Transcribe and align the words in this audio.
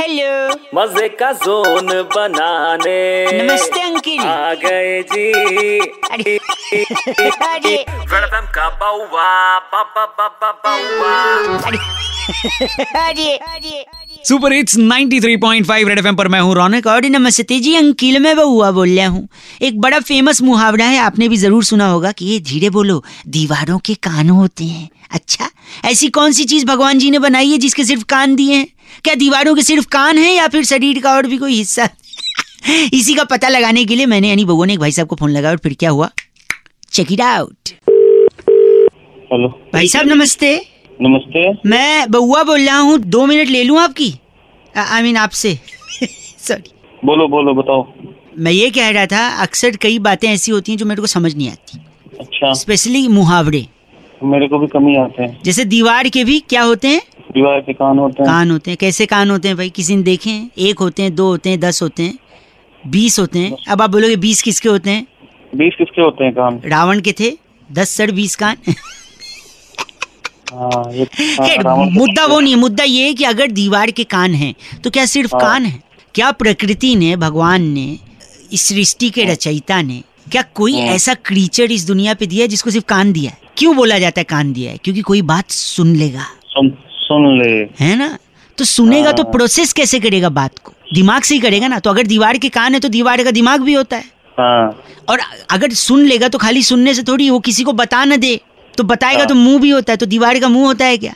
Hello 0.00 0.54
मज़े 0.74 1.08
का 1.08 1.30
zone 1.32 1.86
बनाने। 1.86 2.98
नमस्ते 3.32 3.80
अंकिल। 3.80 4.20
आ 4.20 4.54
गए 4.54 5.02
जी। 5.02 5.78
अरे 6.10 6.36
अरे। 7.46 7.74
वेलकम 8.12 8.46
का 8.54 8.68
बाउवा 8.80 9.58
बाबा 9.72 10.04
बाबा 10.20 10.50
बाउवा। 10.64 11.14
अरे 11.66 11.78
अरे 13.08 13.34
अरे। 13.34 14.22
सुपर 14.28 14.52
हिट्स 14.52 14.76
93.5 14.78 15.88
रेड 15.88 15.98
एफएम 15.98 16.16
पर 16.16 16.28
मैं 16.28 16.40
हूँ 16.40 16.54
रौनक 16.54 16.86
और 16.86 17.06
नमस्ते 17.06 17.60
जी 17.60 17.74
अंकिल 17.76 18.18
मैं 18.18 18.36
बउआ 18.36 18.70
बोल 18.70 18.96
रहा 18.98 19.08
हूँ। 19.08 19.28
एक 19.62 19.80
बड़ा 19.80 20.00
फ़ेमस 20.00 20.42
मुहावरा 20.42 20.84
है 20.84 20.98
आपने 20.98 21.28
भी 21.28 21.36
ज़रूर 21.36 21.64
सुना 21.64 21.88
होगा 21.88 22.12
कि 22.12 22.26
ये 22.26 22.40
धीरे 22.40 22.70
बोलो 22.70 23.04
दीवारों 23.28 23.78
के 23.78 23.94
कान 23.94 24.30
होते 24.30 24.64
हैं। 24.64 24.88
अच्छा 25.10 25.50
ऐसी 25.84 26.08
कौन 26.08 26.32
सी 26.32 26.44
चीज़ 26.44 26.66
भगवान 26.66 26.98
जी 26.98 27.10
ने 27.10 27.18
बनाई 27.18 27.50
है 27.50 27.58
जिसके 27.58 27.84
सिर्फ़ 27.84 28.04
कान 28.04 28.34
दिए 28.36 28.54
हैं? 28.54 28.66
क्या 29.04 29.14
दीवारों 29.14 29.54
के 29.54 29.62
सिर्फ़ 29.62 29.86
कान 29.88 30.18
है 30.18 30.32
या 30.34 30.48
फिर 30.48 30.64
शरीर 30.64 31.00
का 31.02 31.14
और 31.14 31.26
भी 31.26 31.36
कोई 31.38 31.54
हिस्सा? 31.54 31.88
इसी 32.94 33.14
का 33.14 33.24
पता 33.24 33.48
लगाने 33.48 33.84
के 33.84 33.96
लिए 33.96 34.06
मैंने 34.06 34.28
यानी 34.28 34.44
बउआ 34.44 34.66
ने 34.66 34.72
एक 34.72 34.78
भाई 34.78 34.92
साहब 34.92 35.08
को 35.08 35.16
फ़ोन 35.16 35.30
लगाया 35.30 35.50
और 35.50 35.58
फिर 35.58 35.74
क्या 35.74 35.90
हुआ? 35.90 36.10
Check 36.92 37.12
it 37.12 37.20
out 37.20 37.68
hello. 39.32 39.48
भाई 39.72 39.88
साहब 39.88 40.06
नमस्ते। 40.06 40.54
नमस्ते। 41.02 41.68
मैं 41.68 42.10
बउआ 42.10 42.42
बोल 42.42 42.60
रहा 42.66 42.78
हूँ 42.78 42.98
दो 42.98 43.26
मिनट 43.26 43.48
ले 43.48 43.62
लूँ 43.64 43.78
आपकी? 43.80 44.12
आई 44.76 45.02
मीन 45.02 45.16
आपसे। 45.16 45.54
सॉरी 46.38 46.72
बोलो 47.04 47.28
बोलो 47.28 47.54
बताओ। 47.54 47.86
मैं 48.38 48.52
ये 48.52 48.70
कह 48.70 48.88
रहा 48.90 49.06
था 49.06 49.26
अक्सर 49.42 49.76
कई 49.76 49.98
बातें 49.98 50.28
ऐसी 50.28 50.52
होती 50.52 50.72
हैं 50.72 50.78
जो 50.78 50.86
मेरे 50.86 51.00
को 51.00 51.06
समझ 51.06 51.34
नहीं 51.36 51.50
आती। 51.50 51.78
अच्छा। 52.20 52.52
स्पेशली 52.52 53.06
मुहावरे। 53.08 53.66
मेरे 54.24 54.48
को 54.48 54.58
भी 54.58 54.66
कमी 54.66 54.96
आते 54.96 55.22
हैं। 55.22 55.40
जैसे 55.44 55.64
दीवार 55.64 56.08
के 56.08 56.24
भी 56.24 56.38
क्या 56.40 56.62
होते 56.62 56.88
हैं? 56.88 57.02
दीवार 57.32 57.60
के 57.60 57.72
कान 57.72 57.98
होते 57.98 58.22
हैं। 58.22 58.30
कान 58.32 58.50
होते 58.50 58.70
हैं। 58.70 58.78
कैसे 58.80 59.06
कान 59.06 59.30
होते 59.30 59.48
हैं 59.48 59.56
भाई? 59.56 59.70
किसी 59.70 59.96
ने 59.96 60.02
देखे 60.02 60.30
हैं? 60.30 60.50
एक 60.58 60.78
होते 60.78 61.02
हैं 61.02 61.14
दो 61.14 61.26
होते 61.26 61.50
हैं 61.50 61.60
दस 61.60 61.82
होते 61.82 62.02
हैं 62.02 62.18
बीस 62.86 63.18
होते 63.18 63.38
हैं। 63.38 63.56
अब 63.68 63.82
आप 63.82 63.90
बोलोगे 63.90 64.16
बीस 64.16 64.42
किसके 64.42 64.68
होते 64.68 64.90
हैं? 64.90 65.06
बीस 65.56 65.74
किसके 65.78 66.02
होते 66.02 66.24
हैं 66.24 66.32
कान? 66.32 66.60
रावण 66.64 67.00
के 67.00 67.12
थे। 67.20 67.32
दस 67.72 67.90
सर 67.90 68.10
बीस 68.12 68.36
कान। 68.36 68.56
हाँ 70.52 70.92
ये 70.92 71.02
हाँ, 71.20 71.48
खैर, 71.48 71.62
रावण 71.62 71.84
के 71.86 71.90
मुद्दा 71.90 72.24
वो 72.26 72.40
नहीं 72.40 72.54
है। 72.54 72.60
मुद्दा 72.60 72.84
ये 72.84 73.04
है 73.06 73.14
कि 73.14 73.24
अगर 73.24 73.50
दीवार 73.50 73.90
के 73.90 74.04
कान 74.04 74.34
हैं 74.34 74.54
तो 74.84 74.90
क्या 74.90 75.04
सिर्फ़ 75.06 75.34
हाँ। 75.36 75.40
कान 75.42 75.64
है? 75.64 75.82
क्या 76.14 76.30
प्रकृति 76.32 76.94
ने 76.96 77.16
भगवान 77.16 77.62
ने 77.62 77.98
इस 78.52 78.62
सृष्टि 78.68 79.10
के 79.10 79.24
रचयिता 79.24 79.82
ने 79.82 80.02
क्या 80.32 80.42
कोई 80.54 80.72
हाँ। 80.72 80.88
ऐसा 80.88 81.14
क्रीचर 81.14 81.72
इस 81.72 81.86
दुनिया 81.86 82.14
पे 82.14 82.26
दिया 82.26 82.42
है 82.42 82.48
जिसको 82.48 82.70
सिर्फ़ 82.70 82.86
कान 82.86 83.12
दिया 83.12 83.30
है? 83.30 83.38
क्यों 83.56 83.76
बोला 83.76 83.98
जाता 83.98 84.20
है 84.20 84.24
कान 84.24 84.52
दिया 84.52 84.70
है? 84.70 84.78
क्योंकि 84.84 85.00
कोई 85.00 85.22
बात 85.22 85.50
सुन 85.50 85.94
लेगा। 85.96 86.26
सुन 86.46 86.68
सुन 87.08 87.42
ले। 87.42 87.84
है 87.84 87.96
ना? 87.96 88.18
तो 88.58 88.64
सुनेगा 88.64 89.12
तो 89.12 89.22
हाँ। 89.22 89.32
प्रोसेस 89.32 89.72
कैसे 89.72 90.00
करेगा 90.00 90.28
बात 90.28 90.58
को? 90.58 90.72
दिमाग 90.94 91.22
से 91.22 91.34
ही 91.34 91.40
करेगा 91.40 91.68
ना? 91.68 91.78
तो 91.78 91.90
अगर 91.90 92.06
दीवार 92.06 92.38
के 92.38 92.48
कान 92.48 92.74
है 92.74 92.80
तो 92.80 92.88
दीवार 92.88 93.24
का 93.24 93.30
दिमाग 93.30 93.60
भी 93.60 93.72
होता 93.72 93.96
है। 93.96 94.04
हाँ। 94.40 94.84
और 95.08 95.18
अगर 95.50 95.70
सुन 95.70 96.04
लेगा 96.04 96.28
तो 96.28 96.38
खाली 96.38 96.62
सुनने 96.62 96.94
से 96.94 97.02
थोड़ी 97.02 97.30
वो 97.30 97.40
किसी 97.40 97.64
को 97.64 97.72
बता 97.72 98.04
न 98.04 98.16
दे। 98.16 98.40
तो 98.76 98.84
बताएगा 98.84 99.24
तो 99.24 99.34
मुँह 99.34 99.60
भी 99.60 99.70
होता 99.70 99.92
है 99.92 99.96
तो 99.96 100.06
दीवार 100.06 100.38
का 100.38 100.48
मुँह 100.48 100.66
होता 100.66 100.84
है 100.84 100.98
क्या? 100.98 101.14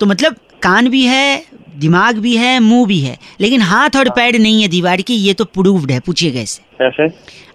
तो 0.00 0.06
मतलब 0.06 0.36
कान 0.62 0.88
भी 0.88 1.04
है 1.06 1.44
दिमाग 1.76 2.16
भी 2.18 2.36
है 2.36 2.60
मुँह 2.60 2.86
भी 2.86 3.00
है। 3.00 3.18
लेकिन 3.40 3.62
हाथ 3.62 3.90
और 3.96 4.10
पैर 4.10 4.38
नहीं 4.38 4.62
है 4.62 4.68
दीवार 4.68 5.02
की 5.02 5.14
ये 5.14 5.34
तो 5.34 5.44
प्रूव्ड 5.44 5.90
है। 5.90 6.00
पूछिए 6.00 6.30
कैसे? 6.30 7.08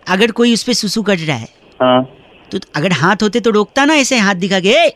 अगर 0.07 0.31
कोई 0.31 0.53
उस 0.53 0.63
पर 0.63 0.73
सुसु 0.73 1.01
कर 1.01 1.17
रहा 1.17 1.37
है 1.37 1.47
हाँ। 1.81 2.03
तो 2.51 2.59
अगर 2.75 2.91
हाथ 2.91 3.15
होते 3.23 3.39
तो 3.39 3.49
रोकता 3.49 3.85
ना 3.85 3.95
ऐसे 3.95 4.17
हाथ 4.17 4.35
दिखा 4.35 4.59
के? 4.59 4.69
"ए, 4.69 4.93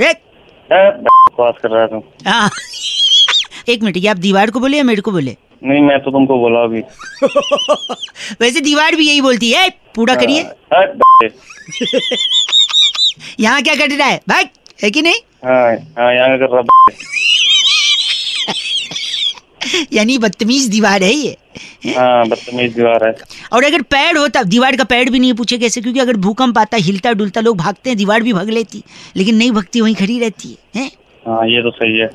ए, 0.00 0.14
ए, 0.72 1.04
बकवास 1.32 1.54
कर 1.62 1.70
रहा 1.70 1.86
था। 1.86 2.30
हाँ। 2.30 2.50
एक 3.68 3.82
मिनट 3.82 3.96
ये 3.96 4.08
आप 4.08 4.16
दीवार 4.16 4.50
को 4.50 4.60
बोले 4.60 4.76
या 4.76 4.84
मेरे 4.84 5.02
को 5.02 5.10
बोले? 5.12 5.36
नहीं 5.64 5.80
मैं 5.82 5.98
तो 5.98 6.10
तुमको 6.10 6.38
बोला 6.38 6.62
अभी। 6.64 6.80
वैसे 8.40 8.60
दीवार 8.60 8.94
भी 8.96 9.08
यही 9.08 9.20
बोलती 9.20 9.50
है 9.52 9.68
पूरा 9.94 10.14
करिए। 10.14 10.42
हाँ, 10.42 10.84
यहाँ 13.40 13.62
क्या 13.62 13.74
कर 13.74 13.90
रहा 13.90 14.06
है? 14.06 14.20
भाई 14.28 14.44
है 14.82 14.90
कि 14.90 15.02
नहीं? 15.02 15.20
हाँ 15.44 15.72
हाँ 15.98 16.14
यहाँ 16.14 16.38
कर 16.38 16.54
रहा 16.54 16.62
यानी 19.92 20.16
बदतमीज 20.18 20.66
दीवार 20.68 21.02
है 21.02 21.12
ये। 21.12 21.36
हाँ? 21.96 22.26
बदतमीज 22.28 22.74
दीवार 22.74 23.04
है। 23.06 23.14
और 23.52 23.64
अगर 23.64 23.82
पैर 23.82 24.16
होता 24.16 24.42
दीवार 24.42 24.76
का 24.76 24.84
पैर 24.84 25.10
भी 25.10 25.18
नहीं 25.18 25.32
पूछे 25.34 25.58
कैसे 25.58 25.80
क्योंकि 25.80 26.00
अगर 26.00 26.16
भूकंप 26.16 26.58
आता 26.58 26.76
हिलता 26.76 27.12
डुलता 27.12 27.40
लोग 27.40 27.56
भागते 27.58 27.90
हैं 27.90 27.96
दीवार 27.98 28.22
भी 28.22 28.32
भाग 28.32 28.50
लेती 28.50 28.82
लेकिन 29.16 29.36
नहीं 29.36 29.50
भगती 29.50 29.80
वहीं 29.80 29.94
खड़ी 29.94 30.18
रहती 30.20 30.48
है, 30.48 30.56
हैं? 30.76 30.90
हाँ 31.26 31.46
ये 31.48 31.62
तो 31.62 31.70
सही 31.70 31.98
है। 31.98 32.06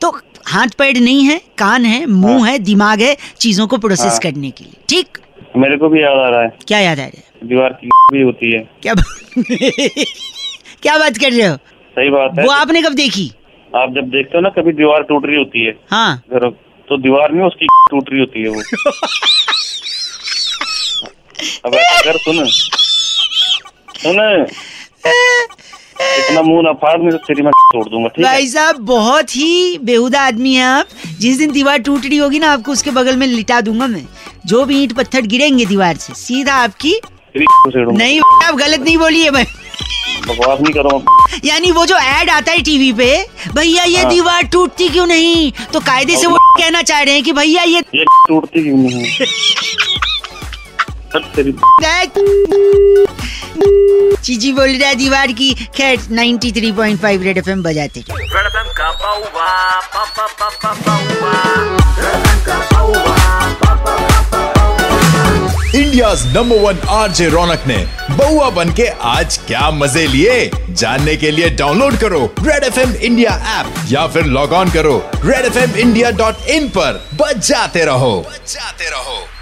तो 0.00 0.10
हाथ 0.46 0.68
पैर 0.78 0.96
नहीं 1.00 1.24
है 1.24 1.38
कान 1.58 1.84
है 1.84 2.04
मुँह 2.06 2.48
है। 2.48 2.58
दिमाग 2.58 3.00
है 3.00 3.16
चीज़ों 3.40 3.66
को 3.66 3.78
प्रोसेस 3.78 4.12
हाँ। 4.12 4.18
करने 4.18 4.50
के 4.50 4.64
लिए 4.64 4.82
ठीक? 4.88 5.18
मेरे 5.56 5.76
को 5.76 5.88
भी 5.88 6.02
याद 6.02 6.18
आ 6.18 6.28
रहा 6.28 6.42
है। 6.42 6.48
क्या 6.68 6.78
याद 6.78 6.98
आ 6.98 7.02
रहा 7.02 7.16
है? 7.16 7.48
दीवार 7.48 7.72
की 7.72 7.86
भी 8.12 8.22
होती 8.22 8.52
है। 8.52 8.58
क्या 8.82 8.94
बा- 8.94 9.06
क्या 10.82 10.98
बात 10.98 11.18
कर 11.18 11.32
रहे 11.32 11.46
हो? 11.46 11.56
सही 11.96 12.10
बात 12.10 12.38
है। 12.38 12.44
वो 12.44 12.50
आपने 12.50 12.82
कब 12.82 12.92
देखी? 12.94 13.32
आप 13.76 13.90
जब 13.90 14.10
देखते 14.10 14.38
हो 14.38 14.40
ना 14.40 14.48
कभी 14.48 14.72
दीवार 14.72 15.02
टूट 15.02 15.26
रही 15.26 15.36
होती 15.36 15.64
है। 15.66 15.72
हाँ। 15.90 16.16
घर 16.32 16.48
तो 16.88 16.96
दीवार 17.02 17.32
में 17.32 17.44
उसकी 17.46 17.66
टूट 17.90 18.10
रही 18.10 18.20
होती 18.20 18.42
है 18.42 18.48
वो। 18.48 18.60
अब 21.64 21.74
ऐसा 21.74 22.00
कर 22.00 22.18
सुन। 22.18 22.44
सुन। 23.98 24.46
इतना 26.18 26.42
मुँह 26.42 26.62
ना 26.62 26.72
फाड़ 26.82 26.98
नहीं 26.98 27.10
तो 27.10 27.16
तेरी 27.26 27.42
मैं 27.42 27.52
दूँगा 27.74 28.08
ठीक 28.08 28.24
भाई 28.24 28.46
साहब 28.48 28.76
बहुत 28.86 29.36
ही 29.36 29.78
बेहुदा 29.84 30.20
आदमी 30.26 30.54
है 30.54 30.64
आप। 30.64 30.88
जिस 31.20 31.38
दिन 31.38 31.50
दीवार 31.52 31.78
टूट 31.78 32.04
रही 32.06 32.16
होगी 32.16 32.38
ना 32.38 32.52
आपको 32.52 32.72
उसके 32.72 32.90
बगल 32.90 33.16
में 33.16 33.26
लिटा 33.26 33.60
दूँगा 33.60 33.86
मैं। 33.86 34.06
जो 34.46 34.64
भी 34.64 34.82
ईंट 34.82 34.92
पत्थर 34.92 35.26
गिरेंगे 35.26 35.64
दीवार 35.66 35.96
से 35.96 36.14
सीधा 36.14 36.54
आपकी 36.64 36.98
नहीं 37.36 38.20
आप 38.44 38.54
गलत 38.54 38.80
नहीं 38.80 38.96
बोलिए 38.98 39.30
भाई। 39.30 39.44
बकवास 40.28 40.60
नहीं 40.60 40.72
करो 40.74 41.02
यानी 41.44 41.70
वो 41.70 41.84
जो 41.86 41.96
एड 41.96 42.30
आता 42.30 42.52
है 42.52 42.62
टीवी 42.62 42.92
पे 42.92 43.10
भैया 43.54 43.84
ये 43.84 44.02
हाँ। 44.02 44.10
दीवार 44.10 44.42
टूटती 44.52 44.88
क्यों 44.88 45.06
नहीं? 45.06 45.50
तो 45.72 45.80
कायदे 45.80 46.16
से 46.16 46.26
वो 46.26 46.36
कहना 46.58 46.82
चाह 46.82 47.00
रहे 47.02 47.14
हैं 47.14 47.22
कि 47.24 47.32
भैया 47.32 47.62
ये 47.62 47.82
टूटती 48.28 48.62
क्यों 48.62 48.76
नहीं 48.76 49.26
है 51.14 52.06
चीजी 54.16 54.52
बोल 54.52 54.68
रहा 54.68 54.88
है 54.88 54.94
दीवार 54.94 55.32
की 55.32 55.54
खैर 55.54 55.98
93.5 56.00 57.22
रेड 57.22 57.38
एफएम 57.38 57.62
बजाते 57.62 58.04
रेड 58.10 58.72
का 58.72 58.90
बाबा 58.92 59.80
बाबा 59.80 60.74
Baua 60.86 61.66
India 65.74 66.14
number 66.14 66.56
one 66.56 66.78
RJ 66.88 67.28
Raunak 67.28 67.64
ने 67.66 67.76
बउआ 68.10 68.50
बन 68.50 68.72
के 68.72 68.86
आज 68.86 69.38
क्या 69.38 69.70
मज़े 69.70 70.06
लिए? 70.06 70.50
जानने 70.70 71.16
के 71.16 71.30
लिए 71.30 71.50
डाउनलोड 71.50 71.96
करो 71.96 72.34
red 72.42 72.64
F 72.64 72.80
M 72.80 72.92
India 72.92 73.30
app 73.30 73.92
या 73.92 74.06
फिर 74.06 74.24
लॉग 74.24 74.52
ऑन 74.52 74.70
करो 74.70 75.10
red 75.16 75.44
F 75.44 75.58
M 75.58 75.70
India 75.70 76.10
dot 76.10 76.36
in 76.48 76.68
पर। 76.68 77.08
बजाते 77.14 77.84
रहो। 77.84 78.26
बजाते 78.28 78.90
रहो। 78.90 79.35